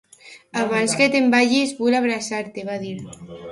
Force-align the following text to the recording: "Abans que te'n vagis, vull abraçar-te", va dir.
"Abans 0.61 0.95
que 1.01 1.07
te'n 1.17 1.29
vagis, 1.35 1.75
vull 1.83 1.99
abraçar-te", 2.01 2.67
va 2.73 2.81
dir. 2.89 2.97